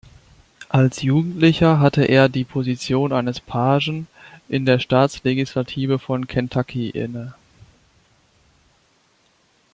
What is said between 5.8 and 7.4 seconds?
von Kentucky inne.